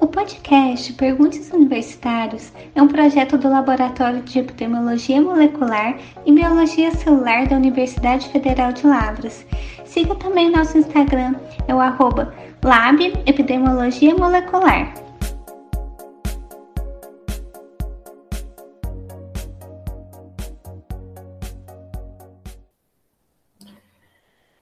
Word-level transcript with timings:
O 0.00 0.06
podcast 0.06 0.94
Perguntas 0.94 1.50
Universitários 1.52 2.50
é 2.74 2.80
um 2.80 2.88
projeto 2.88 3.36
do 3.36 3.50
Laboratório 3.50 4.22
de 4.22 4.38
Epidemiologia 4.38 5.20
Molecular 5.20 5.98
e 6.24 6.32
Biologia 6.32 6.90
Celular 6.90 7.46
da 7.46 7.56
Universidade 7.56 8.26
Federal 8.30 8.72
de 8.72 8.86
Lavras. 8.86 9.44
Siga 9.84 10.14
também 10.14 10.50
nosso 10.50 10.78
Instagram, 10.78 11.34
é 11.68 11.74
o 11.74 11.80
arroba 11.80 12.34
Lab 12.64 13.12
Epidemiologia 13.26 14.14
Molecular. 14.14 15.09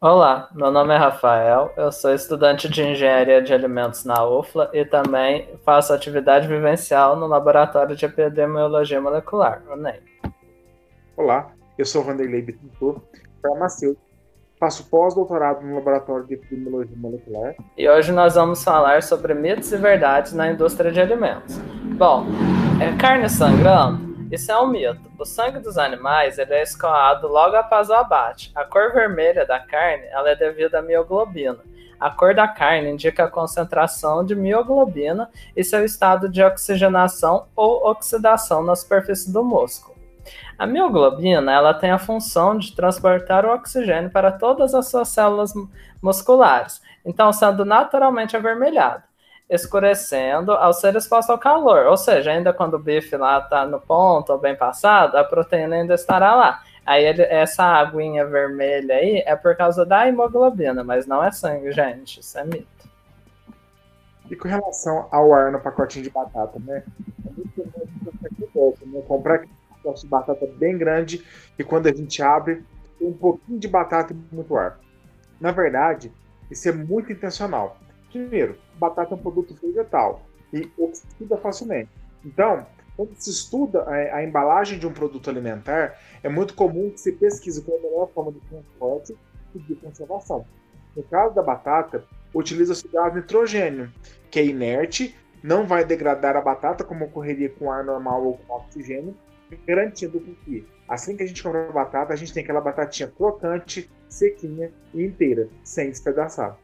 Olá, 0.00 0.48
meu 0.54 0.70
nome 0.70 0.94
é 0.94 0.96
Rafael, 0.96 1.72
eu 1.76 1.90
sou 1.90 2.14
estudante 2.14 2.68
de 2.68 2.84
Engenharia 2.84 3.42
de 3.42 3.52
Alimentos 3.52 4.04
na 4.04 4.25
UFLA 4.25 4.70
e 4.72 4.84
também 4.84 5.48
faço 5.64 5.93
atividade 5.93 6.46
vivencial 6.46 7.16
no 7.16 7.26
Laboratório 7.26 7.96
de 7.96 8.04
Epidemiologia 8.04 9.00
Molecular, 9.00 9.61
o 9.68 9.75
NEM. 9.75 10.00
Olá, 11.16 11.50
eu 11.76 11.84
sou 11.84 12.04
Vanderlei 12.04 12.42
Bittencourt, 12.42 13.03
farmacêutico, 13.42 14.00
faço 14.61 14.89
pós-doutorado 14.89 15.66
no 15.66 15.75
Laboratório 15.75 16.28
de 16.28 16.34
Epidemiologia 16.34 16.96
Molecular. 16.96 17.56
E 17.76 17.89
hoje 17.89 18.12
nós 18.12 18.36
vamos 18.36 18.62
falar 18.62 19.03
sobre 19.03 19.34
mitos 19.34 19.72
e 19.72 19.76
verdades 19.76 20.32
na 20.32 20.48
indústria 20.48 20.92
de 20.92 21.00
alimentos. 21.00 21.58
Bom, 21.98 22.25
é 22.80 22.96
carne 22.96 23.28
sangrando? 23.28 24.07
Isso 24.31 24.53
é 24.53 24.61
um 24.61 24.67
mito. 24.67 25.11
O 25.18 25.25
sangue 25.25 25.59
dos 25.59 25.79
animais 25.79 26.39
ele 26.39 26.53
é 26.53 26.63
escoado 26.63 27.27
logo 27.27 27.57
após 27.57 27.89
o 27.89 27.95
abate. 27.95 28.53
A 28.54 28.63
cor 28.63 28.93
vermelha 28.93 29.46
da 29.46 29.59
carne 29.59 30.04
ela 30.11 30.29
é 30.29 30.37
devido 30.37 30.75
à 30.75 30.82
mioglobina. 30.82 31.59
A 31.99 32.11
cor 32.11 32.34
da 32.34 32.47
carne 32.47 32.91
indica 32.91 33.25
a 33.25 33.31
concentração 33.31 34.23
de 34.23 34.34
mioglobina 34.34 35.31
e 35.56 35.64
seu 35.64 35.83
estado 35.83 36.29
de 36.29 36.43
oxigenação 36.43 37.47
ou 37.57 37.89
oxidação 37.89 38.62
na 38.62 38.77
superfície 38.77 39.33
do 39.33 39.43
músculo. 39.43 39.97
A 40.59 40.67
mioglobina 40.67 41.51
ela 41.51 41.73
tem 41.73 41.91
a 41.91 41.98
função 41.98 42.59
de 42.59 42.77
transportar 42.77 43.47
o 43.47 43.55
oxigênio 43.55 44.11
para 44.11 44.31
todas 44.31 44.75
as 44.75 44.89
suas 44.89 45.09
células 45.09 45.55
musculares, 46.03 46.83
então 47.03 47.33
sendo 47.33 47.65
naturalmente 47.65 48.37
avermelhado 48.37 49.08
escurecendo 49.49 50.53
ao 50.53 50.73
ser 50.73 50.95
exposto 50.95 51.31
ao 51.31 51.39
calor. 51.39 51.87
Ou 51.87 51.97
seja, 51.97 52.31
ainda 52.31 52.53
quando 52.53 52.75
o 52.75 52.79
bife 52.79 53.17
lá 53.17 53.39
está 53.39 53.67
no 53.67 53.81
ponto 53.81 54.33
ou 54.33 54.39
bem 54.39 54.55
passado, 54.55 55.17
a 55.17 55.25
proteína 55.25 55.77
ainda 55.77 55.95
estará 55.95 56.35
lá. 56.35 56.63
Aí 56.85 57.05
ele, 57.05 57.23
essa 57.23 57.65
aguinha 57.65 58.25
vermelha 58.27 58.95
aí 58.95 59.23
é 59.27 59.37
por 59.37 59.57
causa 59.57 59.85
da 59.85 60.07
hemoglobina, 60.07 60.85
mas 60.85 61.07
não 61.07 61.23
é 61.23 61.31
sangue, 61.31 61.73
gente. 61.73 62.21
Isso 62.21 62.39
é 62.39 62.45
mito. 62.45 62.67
E 64.31 64.37
com 64.37 64.49
relação 64.49 65.09
ao 65.11 65.33
ar 65.33 65.51
no 65.51 65.61
pacotinho 65.61 66.05
de 66.05 66.11
batata, 66.11 66.59
né? 66.59 66.83
É 67.27 67.31
muito 67.31 67.71
bom 68.55 68.75
né? 68.87 69.03
Comprar 69.07 69.43
um 69.43 69.75
pacote 69.75 70.03
de 70.03 70.09
batata 70.09 70.47
bem 70.57 70.77
grande 70.77 71.25
e 71.59 71.65
quando 71.65 71.87
a 71.87 71.93
gente 71.93 72.23
abre, 72.23 72.65
tem 72.99 73.09
um 73.09 73.13
pouquinho 73.15 73.59
de 73.59 73.69
batata 73.69 74.13
e 74.13 74.35
muito 74.35 74.55
ar. 74.57 74.79
Na 75.41 75.51
verdade, 75.53 76.13
isso 76.51 76.69
é 76.69 76.73
muito 76.73 77.13
intencional 77.13 77.79
Primeiro, 78.11 78.59
batata 78.75 79.14
é 79.14 79.17
um 79.17 79.20
produto 79.20 79.55
vegetal 79.61 80.23
e 80.53 80.70
oxida 80.78 81.37
facilmente. 81.37 81.91
Então, 82.25 82.67
quando 82.97 83.14
se 83.14 83.31
estuda 83.31 83.83
a, 83.83 84.17
a, 84.17 84.25
embalagem 84.25 84.78
de 84.78 84.87
um 84.87 84.92
produto 84.92 85.31
alimentar, 85.31 85.98
é 86.23 86.29
muito 86.29 86.55
comum 86.55 86.91
que 86.91 87.01
se 87.01 87.12
pesquise 87.12 87.62
qual 87.62 87.77
é 87.77 87.81
a 87.81 87.83
melhor 87.84 88.09
forma 88.09 88.33
de 88.33 88.41
transporte 88.41 89.17
e 89.55 89.59
de 89.61 89.75
conservação. 89.77 90.45
No 90.97 91.03
caso 91.05 91.34
da 91.34 91.42
batata, 91.42 92.05
utiliza-se 92.34 92.89
gás 92.89 93.14
nitrogênio, 93.14 93.92
que 94.31 94.41
é 94.41 94.45
inerte, 94.45 95.14
não 95.42 95.67
vai 95.67 95.84
degradar 95.84 96.36
a 96.36 96.41
batata 96.41 96.83
como 96.83 97.05
ocorreria 97.05 97.48
com 97.51 97.70
ar 97.70 97.84
normal 97.84 98.25
ou 98.25 98.39
com 98.39 98.55
oxigênio, 98.55 99.17
garantindo 99.67 100.20
que 100.20 100.67
assim 100.89 101.17
que 101.17 101.23
a 101.23 101.27
gente 101.27 101.42
compra 101.42 101.69
a 101.69 101.73
batata, 101.73 102.13
a 102.13 102.17
gente 102.17 102.33
tem 102.33 102.42
aquela 102.42 102.61
batatinha 102.61 103.08
crocante, 103.08 103.89
sequinha 104.08 104.73
e 104.92 105.05
inteira, 105.05 105.48
sem 105.63 105.90
despedaçar. 105.90 106.58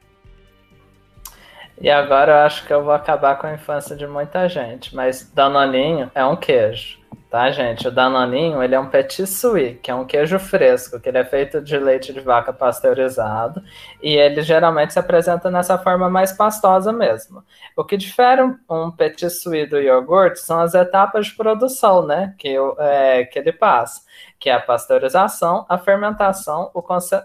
E 1.80 1.90
agora 1.90 2.32
eu 2.32 2.38
acho 2.38 2.66
que 2.66 2.72
eu 2.72 2.84
vou 2.84 2.92
acabar 2.92 3.36
com 3.36 3.46
a 3.46 3.54
infância 3.54 3.96
de 3.96 4.06
muita 4.06 4.48
gente, 4.48 4.94
mas 4.94 5.28
Danoninho 5.34 6.10
é 6.14 6.24
um 6.24 6.36
queijo, 6.36 7.00
tá, 7.28 7.50
gente? 7.50 7.88
O 7.88 7.90
Danoninho, 7.90 8.62
ele 8.62 8.76
é 8.76 8.80
um 8.80 8.88
petit 8.88 9.26
suisse, 9.26 9.74
que 9.82 9.90
é 9.90 9.94
um 9.94 10.06
queijo 10.06 10.38
fresco, 10.38 11.00
que 11.00 11.08
ele 11.08 11.18
é 11.18 11.24
feito 11.24 11.60
de 11.60 11.76
leite 11.76 12.12
de 12.12 12.20
vaca 12.20 12.52
pasteurizado, 12.52 13.60
e 14.00 14.14
ele 14.14 14.40
geralmente 14.40 14.92
se 14.92 15.00
apresenta 15.00 15.50
nessa 15.50 15.76
forma 15.76 16.08
mais 16.08 16.32
pastosa 16.32 16.92
mesmo. 16.92 17.42
O 17.76 17.84
que 17.84 17.96
difere 17.96 18.40
um 18.70 18.90
petit 18.92 19.28
suisse 19.28 19.68
do 19.68 19.80
iogurte 19.80 20.38
são 20.38 20.60
as 20.60 20.74
etapas 20.74 21.26
de 21.26 21.34
produção, 21.34 22.06
né, 22.06 22.34
que, 22.38 22.56
é, 22.78 23.24
que 23.24 23.36
ele 23.36 23.52
passa, 23.52 24.00
que 24.38 24.48
é 24.48 24.54
a 24.54 24.60
pasteurização, 24.60 25.66
a 25.68 25.76
fermentação, 25.76 26.70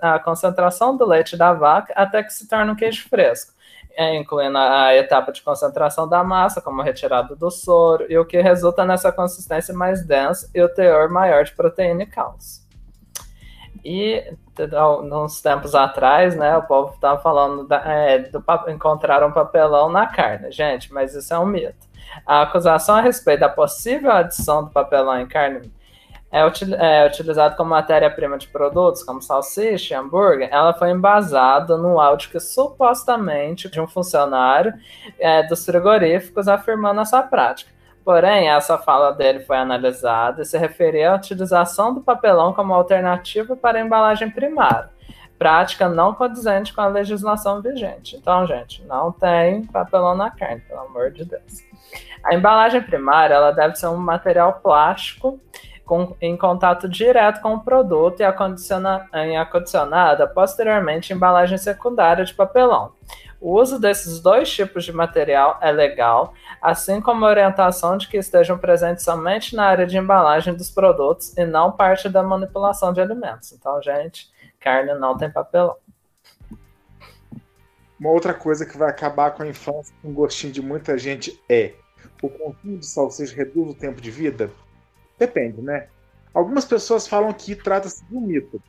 a 0.02 0.18
concentração 0.18 0.98
do 0.98 1.06
leite 1.06 1.38
da 1.38 1.54
vaca, 1.54 1.94
até 1.96 2.24
que 2.24 2.34
se 2.34 2.48
torna 2.48 2.72
um 2.74 2.76
queijo 2.76 3.08
fresco 3.08 3.60
incluindo 4.00 4.58
a 4.58 4.96
etapa 4.96 5.32
de 5.32 5.42
concentração 5.42 6.08
da 6.08 6.24
massa, 6.24 6.62
como 6.62 6.82
retirada 6.82 7.36
do 7.36 7.52
soro, 7.52 8.06
e 8.10 8.18
o 8.18 8.26
que 8.26 8.42
resulta 8.42 8.86
nessa 8.86 9.12
consistência 9.12 9.74
mais 9.74 10.06
densa 10.06 10.50
e 10.56 10.62
o 10.62 10.70
teor 10.70 11.10
maior 11.10 11.44
de 11.44 11.54
proteína 11.54 12.04
e 12.04 12.06
cálcio. 12.06 12.64
E 13.84 14.24
uns 15.12 15.42
tempos 15.42 15.74
atrás, 15.74 16.36
né, 16.36 16.56
o 16.58 16.64
povo 16.64 16.94
estava 16.94 17.20
falando 17.22 17.66
da, 17.68 17.78
é, 17.86 18.20
do 18.20 18.44
encontrar 18.68 19.24
um 19.24 19.32
papelão 19.32 19.90
na 19.90 20.08
carne. 20.08 20.52
Gente, 20.52 20.94
mas 20.94 21.16
isso 21.16 21.34
é 21.34 21.40
um 21.40 21.46
mito. 21.46 21.88
A 22.26 22.42
acusação 22.42 22.96
a 22.96 23.02
respeito 23.02 23.42
da 23.42 23.50
possível 23.50 24.12
adição 24.12 24.66
do 24.66 24.72
papelão 24.72 25.20
em 25.20 25.28
carne 25.28 25.72
é, 26.32 26.46
util, 26.46 26.76
é 26.76 27.08
utilizado 27.08 27.56
como 27.56 27.72
matéria-prima 27.72 28.38
de 28.38 28.48
produtos 28.48 29.04
como 29.04 29.22
salsicha 29.22 29.94
e 29.94 29.98
hambúrguer, 29.98 30.50
ela 30.52 30.74
foi 30.74 30.92
embasada 30.92 31.78
no 31.78 32.00
áudio 32.00 32.30
que 32.30 32.40
supostamente 32.40 33.70
de 33.70 33.82
um 33.82 33.88
funcionário 33.88 34.74
é, 35.20 35.44
dos 35.44 35.66
frigoríficos 35.66 36.48
afirmando 36.48 37.02
essa 37.02 37.22
prática. 37.24 37.72
Porém, 38.04 38.50
essa 38.50 38.78
fala 38.78 39.12
dele 39.12 39.42
foi 39.42 39.58
analisada 39.58 40.42
e 40.42 40.46
se 40.46 40.58
referia 40.58 41.12
à 41.12 41.16
utilização 41.16 41.94
do 41.94 42.02
papelão 42.02 42.54
como 42.54 42.74
alternativa 42.74 43.56
para 43.56 43.78
a 43.78 43.82
embalagem 43.82 44.32
primária, 44.32 44.90
prática 45.38 45.88
não 45.88 46.14
condizente 46.14 46.74
com 46.74 46.82
a 46.82 46.88
legislação 46.88 47.62
vigente. 47.62 48.16
Então, 48.16 48.48
gente, 48.48 48.84
não 48.86 49.12
tem 49.12 49.64
papelão 49.66 50.16
na 50.16 50.32
carne, 50.32 50.62
pelo 50.62 50.82
amor 50.82 51.12
de 51.12 51.26
Deus. 51.26 51.64
A 52.24 52.34
embalagem 52.34 52.82
primária 52.82 53.36
ela 53.36 53.52
deve 53.52 53.76
ser 53.76 53.88
um 53.88 53.98
material 53.98 54.54
plástico 54.54 55.40
com, 55.90 56.16
em 56.22 56.38
contato 56.38 56.88
direto 56.88 57.42
com 57.42 57.56
o 57.56 57.60
produto 57.62 58.20
e 58.20 58.24
acondiciona, 58.24 59.10
em 59.12 59.40
acondicionada 59.40 60.28
posteriormente 60.28 61.12
em 61.12 61.16
embalagem 61.16 61.58
secundária 61.58 62.24
de 62.24 62.32
papelão. 62.32 62.94
O 63.42 63.60
uso 63.60 63.80
desses 63.80 64.20
dois 64.20 64.52
tipos 64.52 64.86
de 64.86 64.94
material 64.94 65.58
é 65.64 65.72
legal, 65.72 66.36
assim 66.62 67.02
como 67.02 67.26
a 67.26 67.30
orientação 67.30 67.98
de 67.98 68.08
que 68.08 68.18
estejam 68.18 68.56
presentes 68.56 69.04
somente 69.04 69.56
na 69.56 69.66
área 69.66 69.88
de 69.88 69.98
embalagem 69.98 70.54
dos 70.54 70.70
produtos 70.70 71.36
e 71.36 71.44
não 71.44 71.72
parte 71.72 72.08
da 72.08 72.22
manipulação 72.22 72.94
de 72.94 73.02
alimentos. 73.02 73.52
Então, 73.52 73.82
gente, 73.82 74.30
carne 74.60 74.94
não 74.94 75.18
tem 75.18 75.32
papelão. 75.32 75.76
Uma 78.00 78.12
outra 78.12 78.36
coisa 78.36 78.64
que 78.64 78.78
vai 78.78 78.92
acabar 78.92 79.32
com 79.32 79.42
a 79.42 79.48
infância, 79.48 79.96
com 80.04 80.14
gostinho 80.14 80.54
de 80.54 80.62
muita 80.62 81.00
gente, 81.00 81.42
é 81.50 81.74
o 82.22 82.30
consumo 82.30 82.78
de 82.78 82.86
salsicha 82.86 83.36
reduz 83.36 83.72
o 83.72 83.74
tempo 83.74 84.00
de 84.00 84.12
vida? 84.12 84.52
Depende, 85.20 85.62
né? 85.62 85.88
Algumas 86.34 86.64
pessoas 86.64 87.08
falam 87.08 87.34
que 87.34 87.56
trata-se 87.56 88.06
de 88.06 88.16
um 88.16 88.22
mito, 88.22 88.62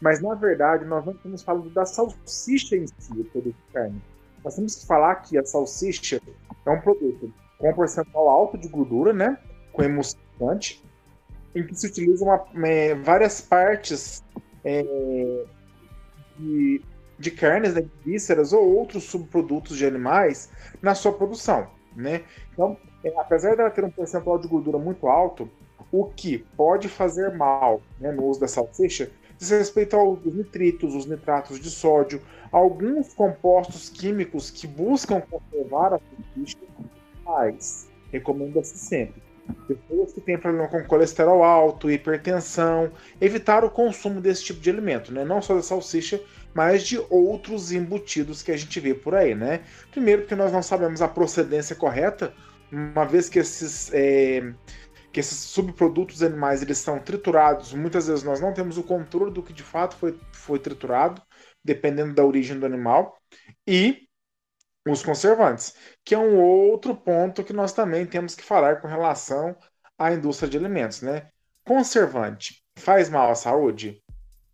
mas 0.00 0.22
na 0.22 0.34
verdade 0.34 0.84
nós 0.84 1.04
não 1.04 1.12
estamos 1.12 1.42
falando 1.42 1.68
da 1.70 1.84
salsicha 1.84 2.76
em 2.76 2.86
si, 2.86 3.12
o 3.12 3.24
produto 3.24 3.54
de 3.54 3.72
carne. 3.72 4.02
Nós 4.42 4.54
temos 4.54 4.76
que 4.76 4.86
falar 4.86 5.16
que 5.16 5.36
a 5.36 5.44
salsicha 5.44 6.20
é 6.64 6.70
um 6.70 6.80
produto 6.80 7.32
com 7.58 7.70
um 7.70 7.74
percentual 7.74 8.28
alto 8.28 8.56
de 8.56 8.68
gordura, 8.68 9.12
né? 9.12 9.36
Com 9.72 9.82
emulsificante, 9.82 10.82
em 11.54 11.66
que 11.66 11.74
se 11.74 11.88
utilizam 11.88 12.28
é, 12.64 12.94
várias 12.94 13.40
partes 13.40 14.24
é, 14.64 15.44
de, 16.38 16.82
de 17.18 17.30
carnes, 17.32 17.74
né, 17.74 17.82
de 17.82 17.90
vísceras 18.04 18.52
ou 18.52 18.76
outros 18.76 19.04
subprodutos 19.04 19.76
de 19.76 19.84
animais 19.84 20.50
na 20.80 20.94
sua 20.94 21.12
produção, 21.12 21.68
né? 21.94 22.22
Então, 22.52 22.76
é, 23.04 23.12
apesar 23.18 23.56
dela 23.56 23.70
ter 23.70 23.84
um 23.84 23.90
percentual 23.90 24.38
de 24.38 24.46
gordura 24.46 24.78
muito 24.78 25.08
alto, 25.08 25.50
o 25.90 26.06
que 26.06 26.38
pode 26.56 26.88
fazer 26.88 27.36
mal 27.36 27.80
né, 28.00 28.12
no 28.12 28.24
uso 28.26 28.40
da 28.40 28.48
salsicha 28.48 29.10
diz 29.38 29.50
respeito 29.50 29.96
aos 29.96 30.24
nitritos, 30.24 30.94
os 30.94 31.06
nitratos 31.06 31.60
de 31.60 31.70
sódio, 31.70 32.20
alguns 32.50 33.14
compostos 33.14 33.88
químicos 33.88 34.50
que 34.50 34.66
buscam 34.66 35.20
conservar 35.20 35.94
a 35.94 36.00
salsicha, 36.00 36.58
mas 37.24 37.88
recomenda-se 38.12 38.76
sempre. 38.76 39.22
Pessoas 39.66 40.12
que 40.12 40.20
têm 40.20 40.36
problema 40.36 40.68
com 40.68 40.84
colesterol 40.84 41.42
alto, 41.42 41.90
hipertensão, 41.90 42.90
evitar 43.18 43.64
o 43.64 43.70
consumo 43.70 44.20
desse 44.20 44.44
tipo 44.44 44.60
de 44.60 44.68
alimento, 44.68 45.10
né? 45.10 45.24
não 45.24 45.40
só 45.40 45.54
da 45.54 45.62
salsicha, 45.62 46.20
mas 46.52 46.82
de 46.82 46.98
outros 47.08 47.72
embutidos 47.72 48.42
que 48.42 48.52
a 48.52 48.56
gente 48.56 48.78
vê 48.80 48.92
por 48.92 49.14
aí, 49.14 49.34
né? 49.34 49.60
Primeiro, 49.90 50.22
porque 50.22 50.34
nós 50.34 50.52
não 50.52 50.62
sabemos 50.62 51.00
a 51.00 51.08
procedência 51.08 51.76
correta, 51.76 52.34
uma 52.70 53.04
vez 53.04 53.28
que 53.28 53.38
esses, 53.38 53.90
é, 53.94 54.52
que 55.18 55.20
esses 55.20 55.36
subprodutos 55.36 56.22
animais 56.22 56.62
eles 56.62 56.78
são 56.78 57.00
triturados, 57.00 57.74
muitas 57.74 58.06
vezes 58.06 58.22
nós 58.22 58.40
não 58.40 58.54
temos 58.54 58.78
o 58.78 58.84
controle 58.84 59.32
do 59.32 59.42
que 59.42 59.52
de 59.52 59.64
fato 59.64 59.96
foi, 59.96 60.16
foi 60.30 60.60
triturado, 60.60 61.20
dependendo 61.64 62.14
da 62.14 62.24
origem 62.24 62.56
do 62.56 62.64
animal, 62.64 63.18
e 63.66 64.06
os 64.86 65.02
conservantes, 65.02 65.74
que 66.04 66.14
é 66.14 66.18
um 66.18 66.38
outro 66.38 66.94
ponto 66.94 67.42
que 67.42 67.52
nós 67.52 67.72
também 67.72 68.06
temos 68.06 68.36
que 68.36 68.44
falar 68.44 68.80
com 68.80 68.86
relação 68.86 69.56
à 69.98 70.12
indústria 70.12 70.48
de 70.48 70.56
alimentos, 70.56 71.02
né? 71.02 71.30
Conservante 71.64 72.62
faz 72.78 73.10
mal 73.10 73.28
à 73.28 73.34
saúde? 73.34 74.00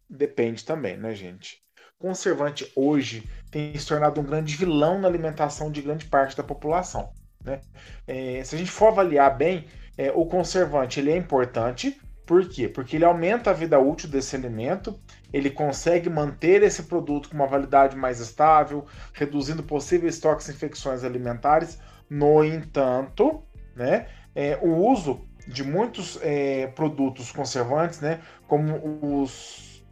Depende 0.08 0.64
também, 0.64 0.96
né, 0.96 1.14
gente? 1.14 1.62
Conservante 1.98 2.72
hoje 2.74 3.28
tem 3.50 3.78
se 3.78 3.86
tornado 3.86 4.18
um 4.18 4.24
grande 4.24 4.56
vilão 4.56 4.98
na 4.98 5.08
alimentação 5.08 5.70
de 5.70 5.82
grande 5.82 6.06
parte 6.06 6.34
da 6.34 6.42
população. 6.42 7.12
Né? 7.44 7.60
É, 8.06 8.42
se 8.42 8.54
a 8.54 8.58
gente 8.58 8.70
for 8.70 8.86
avaliar 8.88 9.36
bem, 9.36 9.68
é, 9.96 10.10
o 10.14 10.26
conservante 10.26 11.00
ele 11.00 11.10
é 11.10 11.16
importante, 11.16 12.00
por 12.26 12.48
quê? 12.48 12.68
Porque 12.68 12.96
ele 12.96 13.04
aumenta 13.04 13.50
a 13.50 13.52
vida 13.52 13.78
útil 13.78 14.08
desse 14.08 14.34
alimento, 14.34 14.98
ele 15.32 15.50
consegue 15.50 16.08
manter 16.08 16.62
esse 16.62 16.84
produto 16.84 17.28
com 17.28 17.34
uma 17.34 17.46
validade 17.46 17.96
mais 17.96 18.18
estável, 18.18 18.86
reduzindo 19.12 19.62
possíveis 19.62 20.18
toques 20.18 20.48
e 20.48 20.52
infecções 20.52 21.04
alimentares. 21.04 21.78
No 22.08 22.42
entanto, 22.42 23.42
né, 23.76 24.06
é, 24.34 24.58
o 24.62 24.74
uso 24.74 25.26
de 25.46 25.62
muitos 25.62 26.18
é, 26.22 26.68
produtos 26.68 27.30
conservantes, 27.30 28.00
né, 28.00 28.20
como 28.48 29.22
os, 29.22 29.84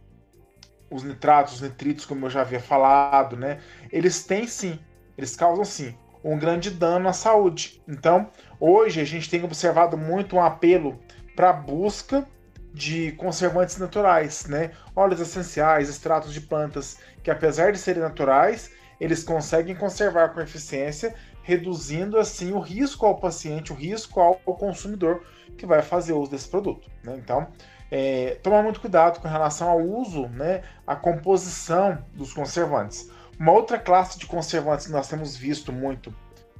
os 0.89 1.03
nitratos, 1.03 1.55
os 1.55 1.61
nitritos, 1.61 2.05
como 2.05 2.25
eu 2.25 2.29
já 2.31 2.41
havia 2.41 2.59
falado, 2.59 3.37
né, 3.37 3.59
eles 3.91 4.23
têm 4.23 4.47
sim, 4.47 4.79
eles 5.15 5.35
causam 5.35 5.63
sim 5.63 5.95
um 6.23 6.37
grande 6.37 6.71
dano 6.71 7.09
à 7.09 7.13
saúde. 7.13 7.81
Então, 7.87 8.29
hoje 8.59 9.01
a 9.01 9.05
gente 9.05 9.29
tem 9.29 9.43
observado 9.43 9.97
muito 9.97 10.35
um 10.35 10.41
apelo 10.41 10.99
para 11.35 11.49
a 11.49 11.53
busca 11.53 12.25
de 12.73 13.11
conservantes 13.13 13.77
naturais, 13.77 14.45
né? 14.45 14.71
Óleos 14.95 15.19
essenciais, 15.19 15.89
extratos 15.89 16.33
de 16.33 16.41
plantas, 16.41 16.97
que 17.21 17.29
apesar 17.29 17.71
de 17.71 17.77
serem 17.77 18.01
naturais, 18.01 18.71
eles 18.99 19.23
conseguem 19.23 19.75
conservar 19.75 20.29
com 20.29 20.41
eficiência, 20.41 21.13
reduzindo 21.43 22.17
assim 22.17 22.51
o 22.51 22.59
risco 22.59 23.05
ao 23.05 23.19
paciente, 23.19 23.71
o 23.71 23.75
risco 23.75 24.19
ao 24.19 24.35
consumidor 24.37 25.23
que 25.57 25.65
vai 25.65 25.81
fazer 25.81 26.13
uso 26.13 26.31
desse 26.31 26.47
produto. 26.47 26.89
Né? 27.03 27.15
Então, 27.17 27.47
é, 27.91 28.39
tomar 28.41 28.63
muito 28.63 28.81
cuidado 28.81 29.19
com 29.19 29.27
relação 29.27 29.69
ao 29.69 29.79
uso, 29.79 30.27
né, 30.29 30.63
a 30.87 30.95
composição 30.95 32.03
dos 32.13 32.33
conservantes. 32.33 33.11
Uma 33.39 33.51
outra 33.51 33.79
classe 33.79 34.17
de 34.17 34.25
conservantes 34.25 34.85
que 34.85 34.91
nós 34.91 35.07
temos 35.07 35.35
visto 35.35 35.71
muito 35.71 36.13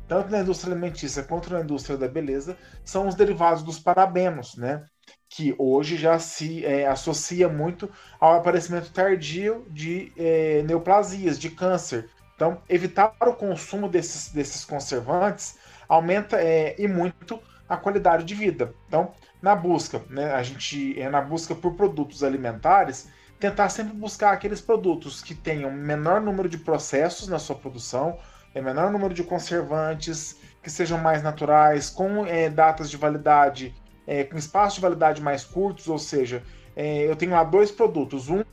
tanto 0.08 0.30
na 0.30 0.42
indústria 0.42 0.74
alimentícia 0.74 1.24
quanto 1.24 1.52
na 1.52 1.62
indústria 1.62 1.98
da 1.98 2.08
beleza, 2.08 2.58
são 2.84 3.08
os 3.08 3.16
derivados 3.16 3.64
dos 3.64 3.80
parabenos, 3.80 4.56
né? 4.56 4.86
Que 5.30 5.56
hoje 5.58 5.98
já 5.98 6.20
se 6.20 6.66
é, 6.66 6.88
associa 6.88 7.50
muito 7.50 7.90
ao 8.20 8.36
aparecimento 8.36 8.92
tardio 8.92 9.66
de 9.70 10.12
é, 10.18 10.62
neoplasias, 10.64 11.40
de 11.40 11.50
câncer. 11.50 12.10
Então, 12.36 12.62
evitar 12.70 13.16
o 13.22 13.34
consumo 13.34 13.90
desses, 13.90 14.32
desses 14.32 14.66
conservantes 14.66 15.58
aumenta 15.88 16.38
é, 16.42 16.76
e 16.80 16.88
muito 16.88 17.40
a 17.68 17.78
qualidade 17.78 18.24
de 18.24 18.36
vida. 18.36 18.74
Então, 18.88 19.14
na 19.42 19.56
busca, 19.56 20.02
né, 20.10 20.34
a 20.34 20.44
gente 20.44 21.00
é 21.00 21.10
na 21.10 21.22
busca 21.22 21.56
por 21.56 21.74
produtos 21.74 22.24
alimentares, 22.24 23.10
tentar 23.44 23.68
sempre 23.68 23.94
buscar 23.94 24.32
aqueles 24.32 24.62
produtos 24.62 25.22
que 25.22 25.36
tenham 25.36 25.70
menor 25.70 26.22
número 26.22 26.48
de 26.48 26.58
processos 26.58 27.28
na 27.28 27.38
sua 27.38 27.58
produção, 27.58 28.18
é 28.56 28.62
menor 28.62 28.90
número 28.90 29.14
de 29.14 29.22
conservantes, 29.22 30.38
que 30.62 30.70
sejam 30.70 30.98
mais 30.98 31.22
naturais, 31.22 31.90
com 31.90 32.26
é, 32.26 32.50
datas 32.50 32.90
de 32.90 32.96
validade, 32.96 33.76
é, 34.08 34.24
com 34.24 34.38
espaços 34.38 34.76
de 34.76 34.82
validade 34.82 35.22
mais 35.22 35.44
curtos, 35.44 35.90
ou 35.90 36.00
seja, 36.00 36.42
é, 36.74 37.00
eu 37.06 37.18
tenho 37.18 37.34
lá 37.34 37.44
dois 37.44 37.70
produtos, 37.70 38.30
um 38.30 38.46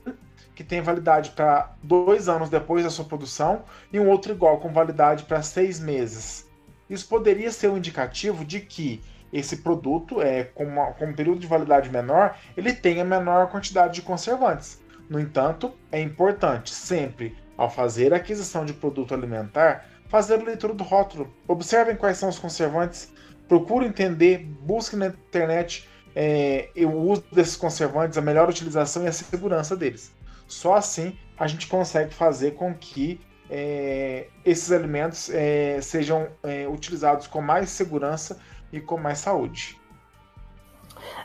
que 0.53 0.61
tem 0.61 0.81
validade 0.81 1.29
para 1.29 1.73
dois 1.81 2.27
anos 2.27 2.49
depois 2.49 2.83
da 2.83 2.89
sua 2.89 3.05
produção 3.05 3.63
e 3.93 3.97
um 3.97 4.09
outro 4.09 4.33
igual 4.33 4.59
com 4.59 4.73
validade 4.73 5.23
para 5.23 5.41
seis 5.41 5.79
meses. 5.79 6.45
Isso 6.89 7.07
poderia 7.07 7.49
ser 7.49 7.69
um 7.69 7.77
indicativo 7.77 8.43
de 8.43 8.59
que 8.59 9.01
esse 9.31 9.57
produto, 9.57 10.21
é, 10.21 10.43
com, 10.43 10.65
uma, 10.65 10.87
com 10.93 11.05
um 11.05 11.13
período 11.13 11.39
de 11.39 11.47
validade 11.47 11.89
menor, 11.89 12.37
ele 12.55 12.73
tenha 12.73 13.03
menor 13.03 13.49
quantidade 13.49 13.95
de 13.95 14.01
conservantes. 14.01 14.81
No 15.09 15.19
entanto, 15.19 15.73
é 15.91 16.01
importante 16.01 16.73
sempre, 16.73 17.35
ao 17.57 17.69
fazer 17.69 18.13
a 18.13 18.17
aquisição 18.17 18.65
de 18.65 18.73
produto 18.73 19.13
alimentar, 19.13 19.85
fazer 20.07 20.35
a 20.35 20.43
leitura 20.43 20.73
do 20.73 20.83
rótulo. 20.83 21.33
Observem 21.47 21.95
quais 21.95 22.17
são 22.17 22.29
os 22.29 22.39
conservantes, 22.39 23.11
procurem 23.47 23.89
entender, 23.89 24.45
busquem 24.61 24.99
na 24.99 25.07
internet 25.07 25.87
é, 26.15 26.69
o 26.77 26.91
uso 26.91 27.23
desses 27.31 27.55
conservantes, 27.55 28.17
a 28.17 28.21
melhor 28.21 28.49
utilização 28.49 29.03
e 29.03 29.07
a 29.07 29.11
segurança 29.11 29.75
deles. 29.75 30.13
Só 30.47 30.75
assim 30.75 31.17
a 31.37 31.47
gente 31.47 31.67
consegue 31.67 32.13
fazer 32.13 32.51
com 32.51 32.73
que 32.73 33.19
é, 33.49 34.27
esses 34.45 34.71
alimentos 34.71 35.29
é, 35.29 35.81
sejam 35.81 36.27
é, 36.43 36.67
utilizados 36.67 37.27
com 37.27 37.41
mais 37.41 37.69
segurança 37.69 38.39
e 38.71 38.79
com 38.79 38.97
mais 38.97 39.19
saúde. 39.19 39.79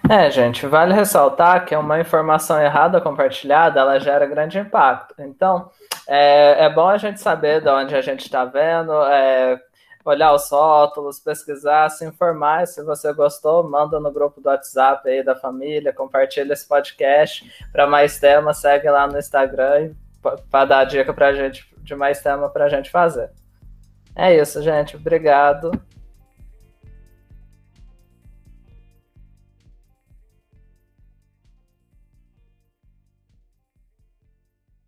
É, 0.08 0.30
gente, 0.30 0.66
vale 0.66 0.94
ressaltar 0.94 1.64
que 1.64 1.74
uma 1.74 2.00
informação 2.00 2.60
errada 2.60 3.00
compartilhada, 3.00 3.80
ela 3.80 3.98
gera 3.98 4.26
grande 4.26 4.58
impacto. 4.58 5.14
Então, 5.18 5.70
é, 6.06 6.64
é 6.64 6.70
bom 6.70 6.88
a 6.88 6.96
gente 6.96 7.20
saber 7.20 7.60
de 7.60 7.68
onde 7.68 7.94
a 7.94 8.00
gente 8.00 8.20
está 8.20 8.44
vendo, 8.44 8.92
é, 9.04 9.60
olhar 10.04 10.32
os 10.32 10.48
rótulos, 10.48 11.18
pesquisar, 11.18 11.88
se 11.90 12.04
informar. 12.06 12.66
Se 12.66 12.82
você 12.84 13.12
gostou, 13.12 13.68
manda 13.68 13.98
no 13.98 14.12
grupo 14.12 14.40
do 14.40 14.48
WhatsApp 14.48 15.08
aí 15.08 15.24
da 15.24 15.34
família, 15.34 15.92
compartilha 15.92 16.52
esse 16.52 16.66
podcast. 16.66 17.50
Para 17.72 17.86
mais 17.86 18.18
temas, 18.18 18.58
segue 18.58 18.88
lá 18.88 19.06
no 19.06 19.18
Instagram 19.18 19.92
para 20.50 20.64
dar 20.64 20.84
dica 20.84 21.12
para 21.12 21.34
gente 21.34 21.68
de 21.78 21.94
mais 21.94 22.20
tema 22.20 22.48
para 22.48 22.64
a 22.64 22.68
gente 22.68 22.90
fazer. 22.90 23.30
É 24.14 24.34
isso, 24.34 24.62
gente. 24.62 24.96
Obrigado. 24.96 25.70